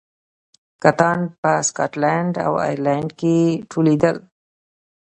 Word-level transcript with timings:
کتان 0.83 1.19
په 1.41 1.51
سکاټلند 1.67 2.33
او 2.45 2.53
ایرلنډ 2.67 3.09
کې 3.19 3.35
تولیدېدل. 3.71 4.17